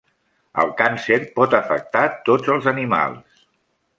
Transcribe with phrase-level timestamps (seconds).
[0.63, 3.45] El càncer pot afectar tots els animals.